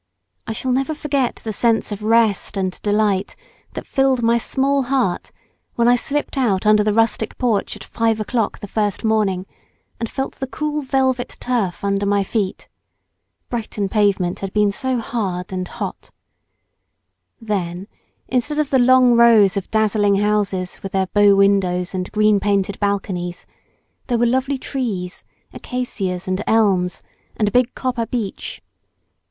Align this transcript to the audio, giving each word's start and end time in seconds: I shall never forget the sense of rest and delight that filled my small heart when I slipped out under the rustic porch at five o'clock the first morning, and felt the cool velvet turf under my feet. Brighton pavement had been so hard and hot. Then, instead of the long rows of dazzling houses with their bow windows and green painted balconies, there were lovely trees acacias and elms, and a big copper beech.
I 0.47 0.53
shall 0.53 0.71
never 0.71 0.95
forget 0.95 1.41
the 1.43 1.53
sense 1.53 1.91
of 1.91 2.01
rest 2.01 2.57
and 2.57 2.81
delight 2.81 3.35
that 3.73 3.85
filled 3.85 4.23
my 4.23 4.35
small 4.35 4.81
heart 4.81 5.31
when 5.75 5.87
I 5.87 5.95
slipped 5.95 6.39
out 6.39 6.65
under 6.65 6.83
the 6.83 6.91
rustic 6.91 7.37
porch 7.37 7.75
at 7.75 7.83
five 7.83 8.19
o'clock 8.19 8.57
the 8.61 8.67
first 8.67 9.03
morning, 9.03 9.45
and 9.99 10.09
felt 10.09 10.37
the 10.37 10.47
cool 10.47 10.81
velvet 10.81 11.37
turf 11.39 11.83
under 11.83 12.07
my 12.07 12.23
feet. 12.23 12.67
Brighton 13.47 13.89
pavement 13.89 14.39
had 14.39 14.51
been 14.53 14.71
so 14.71 14.97
hard 14.97 15.53
and 15.53 15.67
hot. 15.67 16.09
Then, 17.39 17.87
instead 18.27 18.57
of 18.57 18.71
the 18.71 18.79
long 18.79 19.13
rows 19.15 19.55
of 19.55 19.69
dazzling 19.69 20.15
houses 20.15 20.81
with 20.81 20.93
their 20.93 21.09
bow 21.13 21.35
windows 21.35 21.93
and 21.93 22.11
green 22.11 22.39
painted 22.39 22.79
balconies, 22.79 23.45
there 24.07 24.17
were 24.17 24.25
lovely 24.25 24.57
trees 24.57 25.23
acacias 25.53 26.27
and 26.27 26.43
elms, 26.47 27.03
and 27.37 27.47
a 27.47 27.51
big 27.51 27.75
copper 27.75 28.07
beech. 28.07 28.63